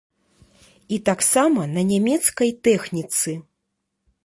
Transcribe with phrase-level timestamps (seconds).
[0.97, 3.39] І таксама на нямецкай тэхніцы!